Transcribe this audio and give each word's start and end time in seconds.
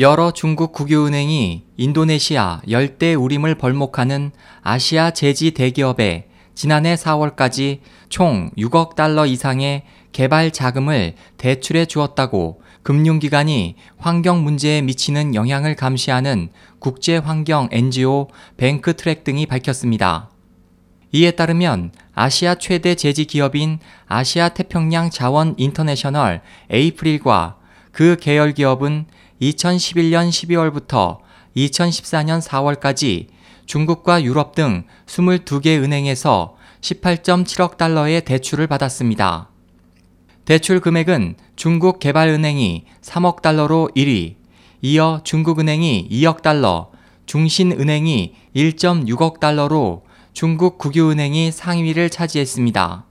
여러 0.00 0.30
중국 0.30 0.72
국유은행이 0.72 1.66
인도네시아 1.76 2.62
열대 2.70 3.12
우림을 3.12 3.56
벌목하는 3.56 4.30
아시아 4.62 5.10
제지 5.10 5.50
대기업에 5.50 6.26
지난해 6.54 6.94
4월까지 6.94 7.80
총 8.08 8.50
6억 8.56 8.94
달러 8.94 9.26
이상의 9.26 9.82
개발 10.12 10.52
자금을 10.52 11.16
대출해 11.36 11.84
주었다고 11.84 12.62
금융기관이 12.82 13.76
환경 13.98 14.42
문제에 14.42 14.80
미치는 14.80 15.34
영향을 15.34 15.76
감시하는 15.76 16.48
국제 16.78 17.18
환경 17.18 17.68
NGO 17.70 18.28
BankTrack 18.56 19.22
등이 19.22 19.44
밝혔습니다. 19.44 20.30
이에 21.12 21.32
따르면 21.32 21.92
아시아 22.14 22.54
최대 22.54 22.94
제지 22.94 23.26
기업인 23.26 23.78
아시아 24.06 24.48
태평양 24.48 25.10
자원 25.10 25.54
인터내셔널 25.58 26.40
에이프릴과 26.70 27.58
그 27.92 28.16
계열 28.18 28.54
기업은 28.54 29.04
2011년 29.40 30.28
12월부터 30.28 31.18
2014년 31.56 32.40
4월까지 32.42 33.28
중국과 33.66 34.22
유럽 34.22 34.54
등 34.54 34.84
22개 35.06 35.82
은행에서 35.82 36.56
18.7억 36.80 37.76
달러의 37.76 38.24
대출을 38.24 38.66
받았습니다. 38.66 39.48
대출 40.44 40.80
금액은 40.80 41.36
중국 41.56 42.00
개발은행이 42.00 42.84
3억 43.02 43.42
달러로 43.42 43.90
1위, 43.94 44.34
이어 44.82 45.20
중국은행이 45.22 46.08
2억 46.10 46.42
달러, 46.42 46.90
중신은행이 47.26 48.34
1.6억 48.56 49.38
달러로 49.38 50.04
중국 50.32 50.78
국유은행이 50.78 51.52
상위를 51.52 52.10
차지했습니다. 52.10 53.04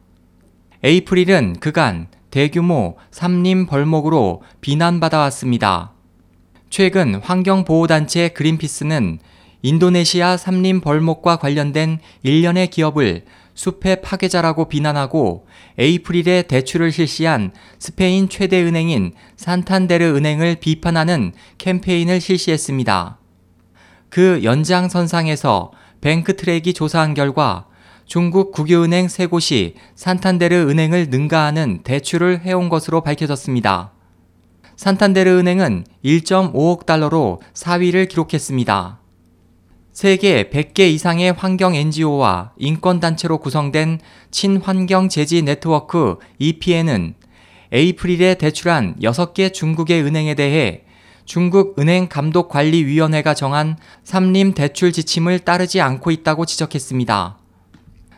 에이프릴은 0.84 1.60
그간 1.60 2.08
대규모 2.32 2.98
삼림 3.12 3.66
벌목으로 3.66 4.42
비난받아왔습니다. 4.62 5.94
최근 6.70 7.16
환경보호단체 7.16 8.30
그린피스는 8.30 9.20
인도네시아 9.64 10.38
삼림 10.38 10.82
벌목과 10.82 11.38
관련된 11.38 12.00
일련의 12.22 12.68
기업을 12.68 13.26
숲의 13.56 14.02
파괴자라고 14.02 14.70
비난하고 14.70 15.48
에이프릴에 15.78 16.44
대출을 16.44 16.92
실시한 16.92 17.52
스페인 17.80 18.30
최대 18.30 18.62
은행인 18.62 19.14
산탄데르 19.36 20.16
은행을 20.16 20.58
비판하는 20.62 21.34
캠페인을 21.58 22.22
실시했습니다. 22.22 23.18
그 24.10 24.42
연장선상에서 24.44 25.72
뱅크트랙이 26.02 26.74
조사한 26.74 27.16
결과 27.16 27.66
중국 28.06 28.52
국유은행 28.52 29.08
세 29.08 29.26
곳이 29.26 29.76
산탄데르 29.96 30.70
은행을 30.70 31.08
능가하는 31.10 31.82
대출을 31.84 32.42
해온 32.42 32.70
것으로 32.70 33.02
밝혀졌습니다. 33.02 33.92
산탄데르 34.80 35.40
은행은 35.40 35.84
1.5억 36.06 36.86
달러로 36.86 37.42
4위를 37.54 38.08
기록했습니다. 38.08 39.02
세계 39.92 40.50
100개 40.50 40.90
이상의 40.90 41.34
환경 41.34 41.76
NGO와 41.76 42.54
인권단체로 42.56 43.40
구성된 43.40 44.00
친환경 44.32 45.10
제지 45.10 45.42
네트워크 45.42 46.16
EPN은 46.38 47.16
에이프릴에 47.74 48.36
대출한 48.36 48.96
6개 49.02 49.52
중국의 49.52 50.02
은행에 50.02 50.36
대해 50.36 50.86
중국 51.26 51.78
은행감독관리위원회가 51.78 53.34
정한 53.34 53.76
삼림 54.06 54.54
대출 54.54 54.94
지침을 54.94 55.40
따르지 55.40 55.82
않고 55.82 56.10
있다고 56.10 56.46
지적했습니다. 56.46 57.38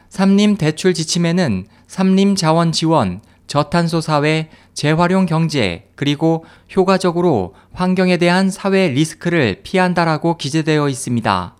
삼림 0.10 0.58
대출 0.58 0.94
지침에는 0.94 1.66
삼림 1.88 2.36
자원 2.36 2.72
지원, 2.72 3.22
저탄소 3.52 4.00
사회, 4.00 4.48
재활용 4.74 5.26
경제, 5.26 5.90
그리고 5.96 6.46
효과적으로 6.74 7.54
환경에 7.74 8.16
대한 8.16 8.50
사회 8.50 8.88
리스크를 8.88 9.60
피한다라고 9.62 10.38
기재되어 10.38 10.88
있습니다. 10.88 11.58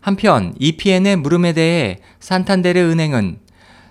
한편 0.00 0.54
EPN의 0.58 1.14
물음에 1.14 1.52
대해 1.52 2.00
산탄데르 2.18 2.80
은행은 2.80 3.38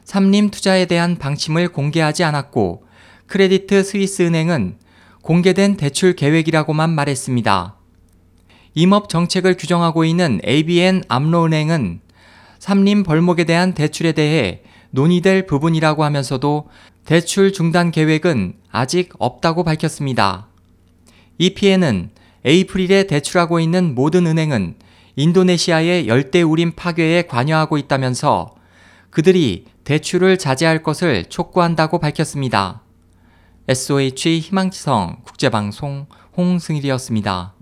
삼림 0.04 0.50
투자에 0.50 0.84
대한 0.84 1.16
방침을 1.16 1.70
공개하지 1.70 2.26
않았고 2.26 2.84
크레디트 3.28 3.84
스위스 3.84 4.24
은행은 4.24 4.78
공개된 5.22 5.78
대출 5.78 6.14
계획이라고만 6.14 6.90
말했습니다. 6.90 7.78
임업 8.74 9.08
정책을 9.08 9.56
규정하고 9.56 10.04
있는 10.04 10.42
ABN 10.46 11.04
암로은행은 11.08 12.02
삼림 12.60 13.04
벌목에 13.04 13.46
대한 13.46 13.74
대출에 13.74 14.12
대해 14.12 14.64
논의될 14.98 15.46
부분이라고 15.46 16.04
하면서도 16.04 16.70
대출 17.06 17.54
중단 17.54 17.92
계획은 17.92 18.56
아직 18.72 19.14
없다고 19.20 19.64
밝혔습니다. 19.64 20.48
EPN은 21.38 22.10
APRIL에 22.44 23.04
대출하고 23.06 23.60
있는 23.60 23.94
모든 23.94 24.26
은행은 24.26 24.76
인도네시아의 25.16 26.08
열대 26.08 26.42
우림 26.42 26.72
파괴에 26.72 27.28
관여하고 27.28 27.78
있다면서 27.78 28.56
그들이 29.12 29.66
대출을 29.84 30.40
자제할 30.40 30.82
것을 30.82 31.26
촉구한다고 31.26 32.00
밝혔습니다. 32.00 32.82
SOH 33.68 34.40
희망지성 34.40 35.18
국제방송 35.24 36.08
홍승일이었습니다. 36.36 37.57